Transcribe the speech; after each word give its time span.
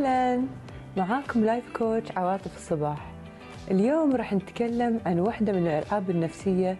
أهلا. 0.00 0.42
معاكم 0.96 1.44
لايف 1.44 1.76
كوتش 1.76 2.12
عواطف 2.16 2.56
الصباح. 2.56 3.12
اليوم 3.70 4.16
راح 4.16 4.32
نتكلم 4.32 5.00
عن 5.06 5.18
واحدة 5.18 5.52
من 5.52 5.66
الألعاب 5.66 6.10
النفسية 6.10 6.76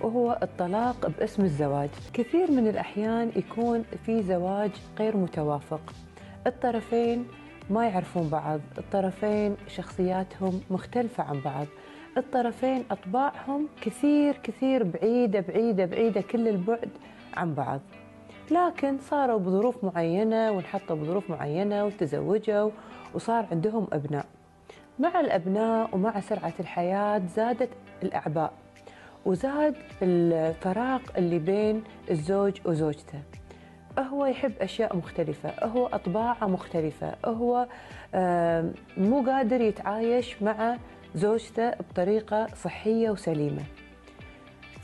وهو 0.00 0.38
الطلاق 0.42 1.08
باسم 1.18 1.42
الزواج. 1.42 1.88
كثير 2.12 2.50
من 2.50 2.68
الأحيان 2.68 3.30
يكون 3.36 3.84
في 4.06 4.22
زواج 4.22 4.70
غير 4.98 5.16
متوافق. 5.16 5.92
الطرفين 6.46 7.26
ما 7.70 7.86
يعرفون 7.88 8.28
بعض 8.28 8.60
الطرفين 8.78 9.56
شخصياتهم 9.68 10.60
مختلفة 10.70 11.24
عن 11.24 11.40
بعض. 11.40 11.66
الطرفين 12.16 12.84
أطباعهم 12.90 13.68
كثير 13.80 14.36
كثير 14.42 14.82
بعيدة 14.82 15.40
بعيدة 15.40 15.84
بعيدة 15.84 16.20
كل 16.20 16.48
البعد 16.48 16.90
عن 17.36 17.54
بعض. 17.54 17.80
لكن 18.50 18.98
صاروا 18.98 19.38
بظروف 19.38 19.84
معينة 19.84 20.52
وانحطوا 20.52 20.96
بظروف 20.96 21.30
معينة 21.30 21.84
وتزوجوا 21.84 22.70
وصار 23.14 23.46
عندهم 23.52 23.86
أبناء. 23.92 24.26
مع 24.98 25.20
الأبناء 25.20 25.88
ومع 25.92 26.20
سرعة 26.20 26.52
الحياة 26.60 27.22
زادت 27.36 27.68
الأعباء 28.02 28.52
وزاد 29.26 29.74
الفراغ 30.02 31.00
اللي 31.16 31.38
بين 31.38 31.84
الزوج 32.10 32.60
وزوجته. 32.64 33.18
هو 33.98 34.26
يحب 34.26 34.52
أشياء 34.60 34.96
مختلفة 34.96 35.66
هو 35.66 35.86
أطباعه 35.86 36.46
مختلفة 36.46 37.14
هو 37.24 37.66
مو 38.96 39.22
قادر 39.26 39.60
يتعايش 39.60 40.42
مع 40.42 40.76
زوجته 41.14 41.70
بطريقة 41.70 42.46
صحية 42.54 43.10
وسليمة. 43.10 43.62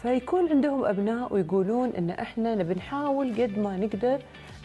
فيكون 0.02 0.48
عندهم 0.50 0.84
أبناء 0.84 1.34
ويقولون 1.34 1.90
إن 1.98 2.10
إحنا 2.10 2.54
نبي 2.54 2.74
نحاول 2.74 3.42
قد 3.42 3.58
ما 3.58 3.76
نقدر 3.76 4.18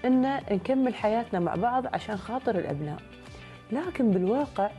إن 0.05 0.39
نكمل 0.51 0.95
حياتنا 0.95 1.39
مع 1.39 1.55
بعض 1.55 1.87
عشان 1.93 2.17
خاطر 2.17 2.55
الأبناء. 2.59 2.97
لكن 3.71 4.11
بالواقع 4.11 4.69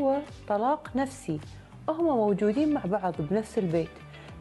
هو 0.00 0.18
طلاق 0.48 0.90
نفسي. 0.96 1.40
هم 1.88 2.04
موجودين 2.04 2.74
مع 2.74 2.80
بعض 2.84 3.14
بنفس 3.18 3.58
البيت. 3.58 3.88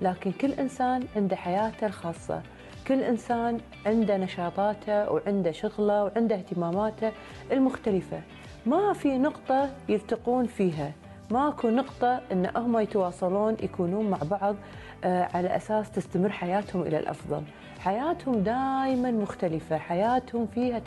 لكن 0.02 0.32
كل 0.32 0.52
إنسان 0.52 1.04
عنده 1.16 1.36
حياته 1.36 1.88
الخاصة. 1.88 2.42
كل 2.88 3.02
إنسان 3.02 3.60
عنده 3.86 4.18
نشاطاته 4.18 5.12
وعنده 5.12 5.52
شغله 5.52 6.04
وعنده 6.04 6.36
اهتماماته 6.36 7.12
المختلفة. 7.52 8.22
ما 8.66 8.94
في 8.94 9.18
نقطة 9.18 9.70
يلتقون 9.90 10.46
فيها. 10.46 10.92
ماكو 11.32 11.70
نقطة 11.70 12.22
إن 12.32 12.52
هم 12.56 12.80
يتواصلون 12.80 13.58
يكونون 13.64 14.10
مع 14.10 14.18
بعض 14.32 14.56
على 15.04 15.56
أساس 15.56 15.92
تستمر 15.92 16.30
حياتهم 16.30 16.82
إلى 16.82 17.00
الأفضل. 17.00 17.44
حياتهم 17.80 18.36
دائما 18.36 19.12
مختلفة. 19.12 19.78
حياتهم 19.78 20.48
فيها 20.48 20.82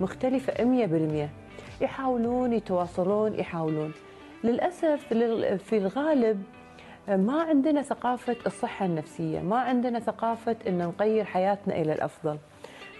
مختلفة 0.00 0.62
أمية 0.62 0.86
بالمية. 0.86 1.30
يحاولون 1.80 2.52
يتواصلون 2.52 3.34
يحاولون. 3.34 3.92
للأسف 4.44 5.06
في 5.64 5.76
الغالب 5.78 6.42
آه، 7.08 7.16
ما 7.16 7.42
عندنا 7.42 7.82
ثقافة 7.82 8.36
الصحة 8.46 8.86
النفسية. 8.86 9.40
ما 9.40 9.58
عندنا 9.58 9.98
ثقافة 9.98 10.56
أن 10.68 10.78
نغير 10.78 11.24
حياتنا 11.24 11.76
إلى 11.76 11.92
الأفضل. 11.92 12.38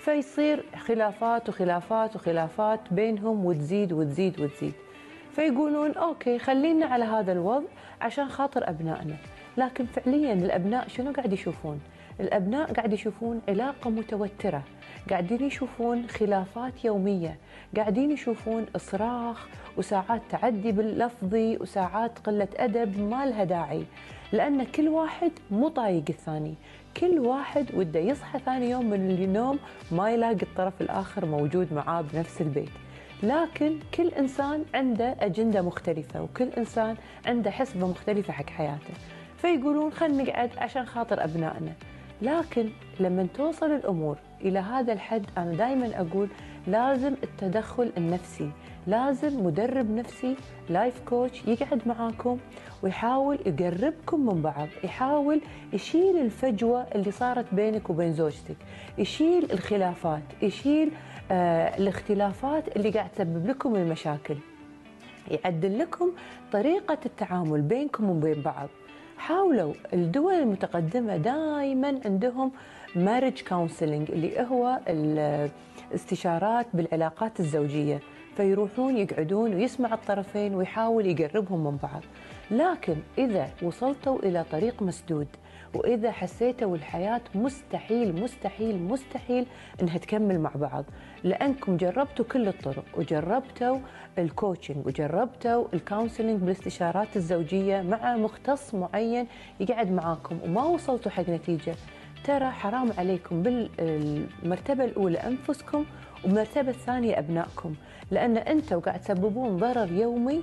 فيصير 0.01 0.65
خلافات 0.77 1.49
وخلافات 1.49 2.17
وخلافات 2.17 2.81
بينهم 2.91 3.45
وتزيد 3.45 3.93
وتزيد 3.93 4.41
وتزيد. 4.41 4.73
فيقولون 5.33 5.91
أوكي 5.93 6.39
خلينا 6.39 6.87
على 6.87 7.05
هذا 7.05 7.33
الوضع 7.33 7.67
عشان 8.01 8.29
خاطر 8.29 8.69
أبنائنا. 8.69 9.17
لكن 9.57 9.87
فعليا 9.87 10.33
الأبناء 10.33 10.89
شنو 10.89 11.13
قاعد 11.13 11.33
يشوفون؟ 11.33 11.81
الأبناء 12.21 12.73
قاعد 12.73 12.93
يشوفون 12.93 13.41
علاقة 13.49 13.91
متوترة 13.91 14.63
قاعدين 15.11 15.45
يشوفون 15.45 16.09
خلافات 16.09 16.85
يومية 16.85 17.37
قاعدين 17.77 18.11
يشوفون 18.11 18.67
إصراخ 18.77 19.47
وساعات 19.77 20.23
تعدي 20.31 20.73
باللفظي 20.73 21.57
وساعات 21.57 22.19
قلة 22.19 22.49
أدب 22.57 22.99
ما 23.01 23.27
لها 23.27 23.45
داعي 23.45 23.85
لأن 24.33 24.65
كل 24.65 24.89
واحد 24.89 25.31
مو 25.51 25.69
طايق 25.69 26.05
الثاني 26.09 26.55
كل 27.01 27.19
واحد 27.19 27.75
وده 27.75 28.01
يصحى 28.01 28.39
ثاني 28.39 28.71
يوم 28.71 28.91
من 28.91 29.11
النوم 29.11 29.59
ما 29.93 30.11
يلاقي 30.11 30.43
الطرف 30.43 30.81
الآخر 30.81 31.27
موجود 31.27 31.73
معاه 31.73 32.05
بنفس 32.13 32.41
البيت. 32.41 32.71
لكن 33.23 33.79
كل 33.95 34.09
إنسان 34.09 34.65
عنده 34.75 35.17
أجندة 35.21 35.63
مختلفة 35.63 36.23
وكل 36.23 36.49
إنسان 36.59 36.97
عنده 37.27 37.51
حسبة 37.51 37.87
مختلفة 37.87 38.33
حق 38.33 38.51
حياته. 38.51 38.95
فيقولون 39.37 39.91
خلينا 39.93 40.23
نقعد 40.23 40.51
عشان 40.59 40.87
خاطر 40.87 41.25
أبنائنا. 41.25 41.73
لكن 42.23 42.69
لما 43.01 43.27
توصل 43.35 43.71
الأمور 43.71 44.17
إلى 44.41 44.59
هذا 44.59 44.93
الحد 44.93 45.27
أنا 45.39 45.53
دائما 45.53 46.01
أقول 46.01 46.29
لازم 46.67 47.15
التدخل 47.23 47.93
النفسي 47.97 48.51
لازم 48.87 49.45
مدرب 49.47 49.91
نفسي 49.91 50.37
لايف 50.71 51.01
كوتش 51.09 51.45
يقعد 51.45 51.89
معاكم 51.89 52.39
ويحاول 52.83 53.39
يقربكم 53.47 54.27
من 54.27 54.43
بعض 54.43 54.69
يحاول 54.85 55.41
يشيل 55.73 56.17
الفجوة 56.19 56.87
اللي 56.95 57.11
صارت 57.11 57.55
بينك 57.55 57.91
وبين 57.91 58.13
زوجتك 58.13 58.57
يشيل 58.99 59.53
الخلافات 59.53 60.23
يشيل 60.43 60.91
آه 61.31 61.77
الاختلافات 61.79 62.77
اللي 62.77 62.91
قاعد 62.91 63.11
تسبب 63.11 63.47
لكم 63.47 63.77
المشاكل. 63.77 64.37
يعدل 65.31 65.79
لكم 65.79 66.11
طريقة 66.53 66.99
التعامل 67.07 67.61
بينكم 67.63 68.11
وبين 68.11 68.43
بعض. 68.43 68.69
حاولوا 69.19 69.75
الدول 69.93 70.35
المتقدمة 70.35 71.17
دائما 71.17 72.01
عندهم 72.05 72.53
مارج 72.97 73.43
كونسلنج 73.49 74.11
اللي 74.11 74.41
هو 74.41 74.81
الاستشارات 74.89 76.67
بالعلاقات 76.75 77.41
الزوجية. 77.41 78.01
فيروحون 78.37 78.97
يقعدون 78.97 79.55
ويسمع 79.55 79.95
الطرفين 79.95 80.55
ويحاول 80.55 81.07
يقربهم 81.07 81.65
من 81.65 81.77
بعض. 81.77 82.03
لكن 82.51 82.97
إذا 83.19 83.49
وصلتوا 83.63 84.19
إلى 84.19 84.45
طريق 84.53 84.83
مسدود 84.83 85.27
وإذا 85.75 86.11
حسيتوا 86.11 86.77
الحياة 86.77 87.21
مستحيل 87.35 88.23
مستحيل 88.23 88.83
مستحيل 88.83 89.47
إنها 89.83 89.99
تكمل 89.99 90.41
مع 90.41 90.51
بعض. 90.55 90.85
لأنكم 91.25 91.77
جربتوا 91.77 92.25
كل 92.25 92.49
الطرق 92.49 92.85
وجربتوا 92.97 93.79
ال 94.19 94.26
coaching 94.26 94.87
وجربتوا 94.87 95.65
ال 95.75 95.81
counseling 95.81 96.41
بالاستشارات 96.41 97.17
الزوجية 97.17 97.83
مع 97.83 98.17
مختص 98.17 98.75
معين 98.75 99.27
يقعد 99.61 99.91
معاكم 99.91 100.39
وما 100.45 100.63
وصلتوا 100.65 101.11
حق 101.11 101.29
نتيجة. 101.29 101.75
ترى 102.25 102.51
حرام 102.51 102.91
عليكم 102.99 103.43
بالمرتبة 103.43 104.85
الأولى 104.85 105.19
أنفسكم 105.19 105.85
وبالمرتبة 106.25 106.71
الثانية 106.71 107.19
أبنائكم. 107.19 107.75
لأن 108.11 108.37
أنتوا 108.37 108.81
قاعد 108.81 109.01
تسببون 109.01 109.57
ضرر 109.57 109.93
يومي 109.93 110.43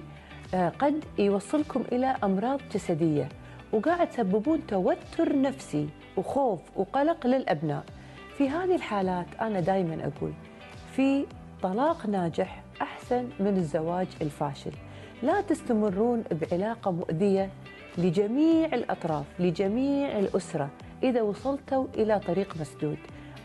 آه، 0.54 0.70
قد 0.70 1.04
يوصلكم 1.20 1.84
إلى 1.92 2.16
أمراض 2.24 2.60
جسدية. 2.74 3.30
وقاعد 3.74 4.10
تسببون 4.10 4.68
توتر 4.68 5.42
نفسي 5.42 5.90
وخوف 6.18 6.60
وقلق 6.76 7.28
للأبناء. 7.28 7.84
في 8.38 8.50
هذه 8.50 8.76
الحالات 8.76 9.26
أنا 9.42 9.60
دائما 9.60 10.12
أقول 10.18 10.34
في 10.96 11.26
طلاق 11.62 12.06
ناجح 12.06 12.64
أحسن 12.82 13.30
من 13.40 13.58
الزواج 13.58 14.08
الفاشل. 14.22 14.72
لا 15.24 15.42
تستمرون 15.42 16.24
بعلاقة 16.32 16.92
مؤذية 16.92 17.50
لجميع 17.98 18.66
الأطراف 18.66 19.26
لجميع 19.40 20.20
الأسرة 20.20 20.70
إذا 21.04 21.22
وصلتوا 21.22 21.86
إلى 21.96 22.20
طريق 22.20 22.58
مسدود. 22.62 22.98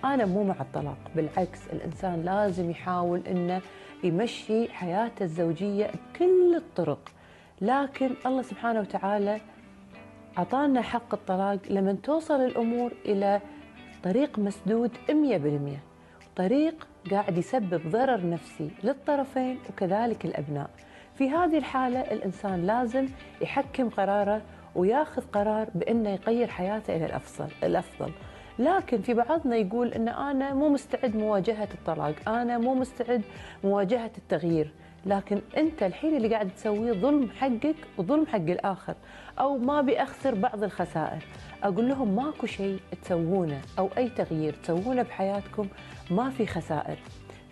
أنا 0.04 0.26
مو 0.26 0.44
مع 0.44 0.56
الطلاق 0.60 0.98
بالعكس 1.16 1.60
الإنسان 1.72 2.22
لازم 2.24 2.70
يحاول 2.70 3.22
أنه 3.26 3.60
يمشي 4.04 4.68
حياته 4.68 5.22
الزوجية 5.22 5.86
بكل 5.86 6.54
الطرق. 6.56 7.08
لكن 7.60 8.10
الله 8.26 8.42
سبحانه 8.42 8.80
وتعالى 8.80 9.40
أعطانا 10.38 10.82
حق 10.82 11.14
الطلاق 11.14 11.58
لما 11.70 11.96
توصل 12.02 12.40
الأمور 12.40 12.92
إلى 13.04 13.40
طريق 14.02 14.38
مسدود 14.38 14.90
100% 15.08 15.78
طريق 16.36 16.86
قاعد 17.10 17.38
يسبب 17.38 17.90
ضرر 17.90 18.30
نفسي 18.30 18.70
للطرفين 18.84 19.58
وكذلك 19.70 20.24
الأبناء. 20.24 20.70
في 21.14 21.30
هذه 21.30 21.58
الحالة 21.58 22.00
الإنسان 22.00 22.66
لازم 22.66 23.08
يحكم 23.40 23.88
قراره 23.88 24.42
وياخذ 24.74 25.22
قرار 25.22 25.68
بأنه 25.74 26.10
يغير 26.10 26.46
حياته 26.46 26.96
إلى 26.96 27.06
الأفضل 27.06 27.48
الأفضل. 27.62 28.12
لكن 28.58 29.00
في 29.00 29.14
بعضنا 29.14 29.56
يقول 29.56 29.92
إن 29.92 30.08
أنا 30.08 30.54
مو 30.54 30.68
مستعد 30.68 31.16
مواجهة 31.16 31.68
الطلاق، 31.74 32.28
أنا 32.28 32.58
مو 32.58 32.74
مستعد 32.74 33.22
مواجهة 33.64 34.10
التغيير، 34.18 34.72
لكن 35.06 35.40
أنت 35.56 35.82
الحين 35.82 36.16
اللي 36.16 36.28
قاعد 36.28 36.50
تسويه 36.56 36.92
ظلم 36.92 37.30
حقك 37.30 37.76
وظلم 37.98 38.26
حق 38.26 38.36
الآخر، 38.36 38.94
أو 39.38 39.58
ما 39.58 39.80
بيأخسر 39.80 40.34
بعض 40.34 40.62
الخسائر، 40.64 41.24
أقول 41.62 41.88
لهم 41.88 42.16
ماكو 42.16 42.46
شيء 42.46 42.78
تسوونه 43.02 43.60
أو 43.78 43.88
أي 43.98 44.08
تغيير 44.08 44.54
تسوونه 44.62 45.02
بحياتكم 45.02 45.68
ما 46.10 46.30
في 46.30 46.46
خسائر. 46.46 46.98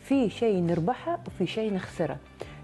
في 0.02 0.30
شيء 0.30 0.62
نربحه 0.62 1.18
وفي 1.26 1.46
شيء 1.46 1.74
نخسره. 1.74 2.16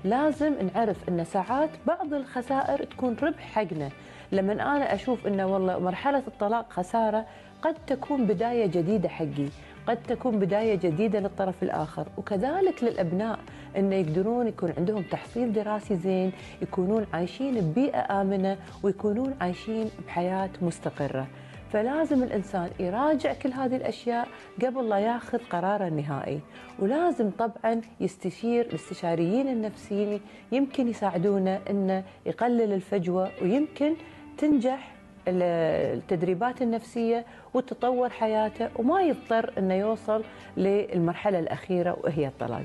لازم 0.04 0.54
نعرف 0.74 1.08
إن 1.08 1.24
ساعات 1.24 1.70
بعض 1.86 2.14
الخسائر 2.14 2.84
تكون 2.84 3.16
ربح 3.22 3.52
حقنا 3.52 3.90
لما 4.32 4.52
أنا 4.52 4.94
أشوف 4.94 5.26
إنه 5.26 5.46
والله 5.46 5.78
مرحلة 5.78 6.22
الطلاق 6.28 6.72
خسارة 6.72 7.26
قد 7.62 7.74
تكون 7.86 8.26
بداية 8.26 8.66
جديدة 8.66 9.08
حقي 9.08 9.48
قد 9.88 10.02
تكون 10.02 10.38
بداية 10.38 10.74
جديدة 10.74 11.20
للطرف 11.20 11.62
الآخر. 11.62 12.06
وكذلك 12.18 12.84
للأبناء 12.84 13.38
أن 13.76 13.92
يقدرون 13.92 14.46
يكون 14.46 14.72
عندهم 14.78 15.02
تحصيل 15.02 15.52
دراسي 15.52 15.96
زين 15.96 16.32
يكونون 16.62 17.06
عايشين 17.12 17.60
ببيئة 17.60 18.20
آمنة 18.22 18.56
ويكونون 18.82 19.34
عايشين 19.40 19.90
بحياة 20.06 20.50
مستقرة. 20.62 21.26
فلازم 21.72 22.22
الإنسان 22.22 22.70
يراجع 22.80 23.32
كل 23.32 23.52
هذه 23.52 23.76
الأشياء 23.76 24.28
قبل 24.62 24.88
لا 24.88 24.98
ياخذ 24.98 25.38
قراره 25.38 25.88
النهائي 25.88 26.40
ولازم 26.78 27.30
طبعا 27.30 27.80
يستشير 28.00 28.66
الاستشاريين 28.66 29.48
النفسيين 29.48 30.20
يمكن 30.52 30.88
يساعدونه 30.88 31.60
أنه 31.70 32.04
يقلل 32.26 32.72
الفجوة 32.72 33.30
ويمكن 33.42 33.94
تنجح 34.38 34.94
التدريبات 35.28 36.62
النفسية 36.62 37.24
وتطور 37.54 38.10
حياته 38.10 38.68
وما 38.76 39.02
يضطر 39.02 39.52
أنه 39.58 39.74
يوصل 39.74 40.24
للمرحلة 40.56 41.38
الأخيرة 41.38 41.96
وهي 42.04 42.26
الطلاق 42.26 42.64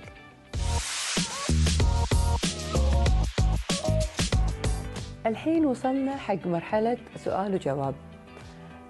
الحين 5.25 5.65
وصلنا 5.65 6.15
حق 6.17 6.47
مرحلة 6.47 6.97
سؤال 7.15 7.53
وجواب 7.53 7.95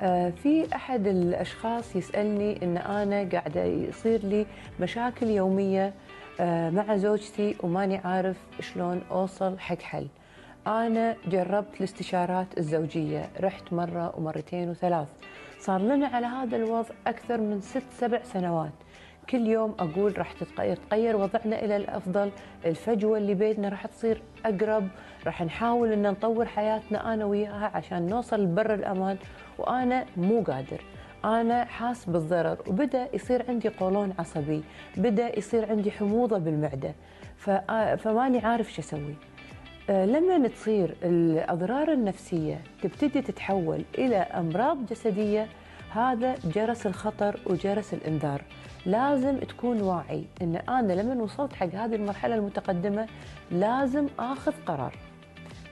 آه، 0.02 0.30
في 0.30 0.76
أحد 0.76 1.08
الأشخاص 1.08 1.96
يسألني 1.96 2.64
إن 2.64 2.78
أنا 2.78 3.30
قاعدة 3.30 3.64
يصير 3.64 4.26
لي 4.26 4.46
مشاكل 4.80 5.28
يومية 5.28 5.94
آه، 6.40 6.70
مع 6.70 6.98
زوجتي 6.98 7.56
وماني 7.64 7.98
عارف 7.98 8.38
شلون 8.60 9.02
أوصل 9.12 9.60
حق 9.60 9.82
حل. 9.82 10.08
أنا 10.68 11.16
جربت 11.28 11.78
الاستشارات 11.78 12.58
الزوجية، 12.58 13.30
رحت 13.40 13.74
مرة 13.74 14.14
ومرتين 14.18 14.70
وثلاث. 14.70 15.08
صار 15.60 15.82
لنا 15.82 16.08
على 16.08 16.26
هذا 16.26 16.58
الوضع 16.58 16.90
أكثر 17.08 17.42
من 17.42 17.62
ست 17.62 17.84
سبع 17.92 18.24
سنوات. 18.24 18.72
كل 19.30 19.48
يوم 19.48 19.76
أقول 19.80 20.18
راح 20.18 20.32
تتغير 20.32 21.16
وضعنا 21.16 21.66
إلى 21.66 21.76
الأفضل، 21.76 22.32
الفجوة 22.66 23.18
اللي 23.18 23.34
بيننا 23.34 23.70
راح 23.70 23.86
تصير 23.86 24.22
أقرب، 24.46 24.88
راح 25.26 25.42
نحاول 25.42 25.92
إن 25.92 26.02
نطور 26.02 26.46
حياتنا 26.46 27.14
أنا 27.14 27.26
وياها 27.26 27.72
عشان 27.74 28.08
نوصل 28.08 28.44
لبر 28.44 28.74
الأمان 28.74 29.18
وأنا 29.58 30.06
مو 30.18 30.42
قادر. 30.42 30.82
أنا 31.26 31.66
حاس 31.66 32.06
بالضرر 32.06 32.58
وبدأ 32.68 33.08
يصير 33.14 33.46
عندي 33.50 33.70
قولون 33.70 34.14
عصبي، 34.20 34.64
بدأ 34.98 35.38
يصير 35.38 35.72
عندي 35.72 35.92
حموضة 35.92 36.38
بالمعدة، 36.38 36.96
فماني 37.98 38.40
عارف 38.40 38.74
شو 38.74 38.82
أسوي. 38.82 39.16
أه، 39.90 40.06
لما 40.06 40.48
تصير 40.48 40.96
الأضرار 41.04 41.94
النفسية 41.94 42.62
تبتدي 42.82 43.22
تتحول 43.22 43.82
إلى 43.98 44.16
أمراض 44.18 44.86
جسدية 44.86 45.48
هذا 45.92 46.36
جرس 46.56 46.88
الخطر 46.88 47.40
وجرس 47.46 47.94
الإنذار. 47.94 48.42
لازم 48.86 49.38
تكون 49.38 49.82
واعي 49.82 50.24
إن 50.42 50.56
أنا 50.56 50.94
لما 50.94 51.24
وصلت 51.24 51.54
حق 51.54 51.68
هذه 51.68 51.96
المرحلة 51.96 52.36
المتقدمة 52.36 53.08
لازم 53.52 54.08
آخذ 54.20 54.54
قرار. 54.66 54.94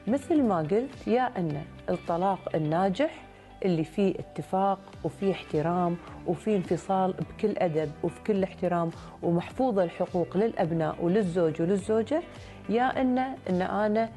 مثل 0.08 0.44
ما 0.44 0.58
قلت 0.58 1.08
يا 1.08 1.32
إن 1.38 1.62
الطلاق 1.90 2.56
الناجح 2.56 3.26
اللي 3.66 3.84
فيه 3.84 4.14
اتفاق 4.20 4.80
وفيه 5.04 5.32
احترام 5.32 5.98
وفيه 6.28 6.56
انفصال 6.56 7.14
بكل 7.14 7.58
أدب 7.58 7.92
وفي 8.04 8.24
كل 8.28 8.44
احترام 8.44 8.90
ومحفوظة 9.24 9.84
الحقوق 9.84 10.38
للأبناء 10.38 10.96
وللزوج 11.02 11.62
وللزوجة 11.62 12.22
يا 12.70 13.02
ان 13.02 13.18
إن 13.50 13.62
أنا 13.62 14.10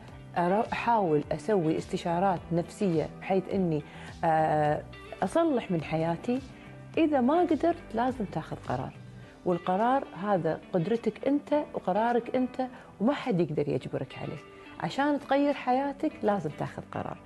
أحاول 0.72 1.24
أسوي 1.32 1.78
استشارات 1.78 2.40
نفسية 2.52 3.08
بحيث 3.20 3.42
إني 3.52 3.82
آه، 4.24 4.82
أصلح 5.22 5.70
من 5.70 5.82
حياتي. 5.82 6.40
إذا 6.98 7.20
ما 7.20 7.40
قدرت 7.40 7.94
لازم 7.94 8.24
تاخذ 8.24 8.56
قرار 8.68 8.92
والقرار 9.44 10.04
هذا 10.22 10.60
قدرتك 10.72 11.28
أنت 11.28 11.64
وقرارك 11.74 12.36
أنت 12.36 12.66
وما 13.00 13.12
حد 13.14 13.40
يقدر 13.40 13.68
يجبرك 13.68 14.18
عليه. 14.18 14.38
عشان 14.80 15.20
تغير 15.20 15.54
حياتك 15.54 16.12
لازم 16.22 16.50
تاخذ 16.50 16.82
قرار. 16.92 17.18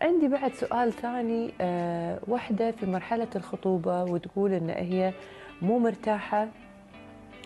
عندي 0.00 0.28
بعد 0.28 0.52
سؤال 0.52 0.92
ثاني 0.92 1.52
أه 1.60 2.18
وحدة 2.28 2.70
في 2.70 2.86
مرحلة 2.86 3.28
الخطوبة 3.36 4.04
وتقول 4.04 4.52
إن 4.52 4.70
هي 4.70 5.12
مو 5.62 5.78
مرتاحة 5.78 6.48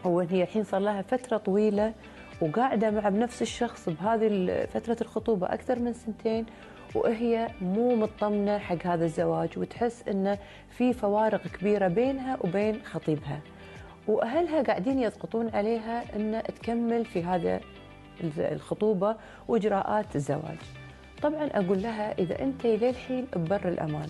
وإن 0.04 0.28
هي 0.28 0.42
الحين 0.42 0.64
صار 0.64 0.80
لها 0.80 1.02
فترة 1.02 1.36
طويلة 1.36 1.94
وقاعدة 2.40 2.90
مع 2.90 3.08
بنفس 3.08 3.42
الشخص 3.42 3.88
بهذه 3.88 4.66
فترة 4.66 4.96
الخطوبة 5.00 5.46
أكثر 5.46 5.78
من 5.78 5.92
سنتين 5.92 6.46
وهي 6.94 7.48
مو 7.60 7.96
مطمنة 7.96 8.58
حق 8.58 8.86
هذا 8.86 9.04
الزواج 9.04 9.58
وتحس 9.58 10.08
انه 10.08 10.38
في 10.70 10.92
فوارق 10.92 11.46
كبيرة 11.46 11.88
بينها 11.88 12.38
وبين 12.44 12.82
خطيبها 12.84 13.40
وأهلها 14.08 14.62
قاعدين 14.62 14.98
يضغطون 14.98 15.50
عليها 15.54 16.16
إن 16.16 16.42
تكمل 16.42 17.04
في 17.04 17.24
هذا 17.24 17.60
الخطوبة 18.38 19.16
وإجراءات 19.48 20.16
الزواج. 20.16 20.81
طبعا 21.22 21.46
أقول 21.52 21.82
لها 21.82 22.18
إذا 22.18 22.42
انت 22.42 22.66
للحين 22.66 23.26
ببر 23.36 23.68
الأمان 23.68 24.08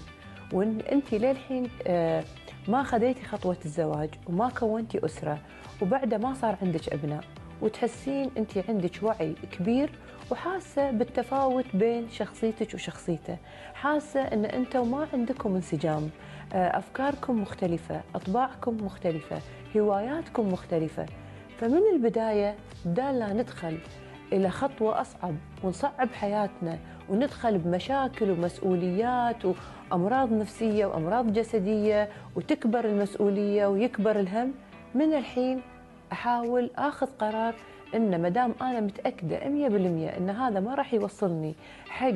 وإن 0.52 0.80
انت 0.92 1.14
للحين 1.14 1.68
آه، 1.86 2.24
ما 2.68 2.82
خذيتي 2.82 3.22
خطوة 3.24 3.56
الزواج 3.64 4.10
وما 4.26 4.50
كونتي 4.50 5.04
أسرة 5.04 5.38
وبعده 5.82 6.18
ما 6.18 6.34
صار 6.34 6.56
عندك 6.62 6.92
أبناء 6.92 7.24
وتحسين 7.62 8.30
انت 8.38 8.58
عندك 8.68 9.02
وعي 9.02 9.34
كبير 9.52 9.90
وحاسة 10.30 10.90
بالتفاوت 10.90 11.64
بين 11.74 12.10
شخصيتك 12.10 12.74
وشخصيته، 12.74 13.36
حاسة 13.74 14.20
إن 14.20 14.44
أنتم 14.44 14.90
ما 14.90 15.08
عندكم 15.12 15.54
انسجام، 15.54 16.10
آه، 16.52 16.78
أفكاركم 16.78 17.42
مختلفة، 17.42 18.00
أطباعكم 18.14 18.76
مختلفة، 18.84 19.38
هواياتكم 19.76 20.52
مختلفة، 20.52 21.06
فمن 21.58 21.82
البداية 21.94 22.56
بدال 22.84 23.18
لا 23.18 23.32
ندخل 23.32 23.78
إلى 24.32 24.50
خطوة 24.50 25.00
أصعب 25.00 25.34
ونصعب 25.64 26.08
حياتنا 26.12 26.78
وندخل 27.08 27.58
بمشاكل 27.58 28.30
ومسؤوليات 28.30 29.36
وأمراض 29.44 30.32
نفسية 30.32 30.86
وأمراض 30.86 31.32
جسدية 31.32 32.08
وتكبر 32.36 32.84
المسؤولية 32.84 33.66
ويكبر 33.66 34.20
الهم. 34.20 34.52
من 34.94 35.14
الحين 35.14 35.60
أحاول 36.12 36.70
آخذ 36.76 37.06
قرار 37.18 37.54
إن 37.94 38.22
ما 38.22 38.28
دام 38.28 38.54
أنا 38.62 38.80
متأكدة 38.80 39.38
100% 39.38 39.44
إن 40.18 40.30
هذا 40.30 40.60
ما 40.60 40.74
راح 40.74 40.94
يوصلني 40.94 41.54
حق 41.88 42.12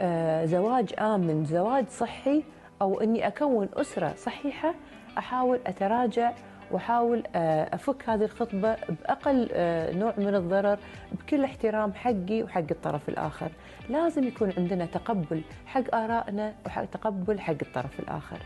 آه، 0.00 0.44
زواج 0.44 0.94
آمن، 0.98 1.44
زواج 1.44 1.88
صحي 1.88 2.42
أو 2.82 3.00
إني 3.00 3.26
أكون 3.26 3.68
أسرة 3.74 4.14
صحيحة 4.16 4.74
أحاول 5.18 5.60
أتراجع 5.66 6.32
واحاول 6.70 7.22
آه، 7.34 7.74
أفك 7.74 8.08
هذه 8.08 8.24
الخطبة 8.24 8.76
بأقل 8.88 9.48
آه، 9.52 9.92
نوع 9.92 10.14
من 10.18 10.34
الضرر 10.34 10.78
بكل 11.12 11.44
احترام 11.44 11.92
حقي 11.92 12.42
وحق 12.42 12.64
الطرف 12.70 13.08
الآخر، 13.08 13.50
لازم 13.90 14.24
يكون 14.24 14.52
عندنا 14.58 14.86
تقبل 14.86 15.42
حق 15.66 15.94
آرائنا 15.94 16.54
وحق 16.66 16.84
تقبل 16.84 17.40
حق 17.40 17.56
الطرف 17.62 18.00
الآخر. 18.00 18.38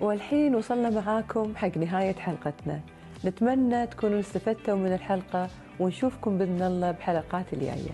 والحين 0.00 0.54
وصلنا 0.54 0.90
معاكم 0.90 1.56
حق 1.56 1.76
نهاية 1.78 2.14
حلقتنا 2.14 2.80
نتمنى 3.24 3.86
تكونوا 3.86 4.20
استفدتوا 4.20 4.76
من 4.76 4.92
الحلقة 4.92 5.48
ونشوفكم 5.80 6.38
بإذن 6.38 6.62
الله 6.62 6.90
بحلقات 6.90 7.52
الجاية. 7.52 7.90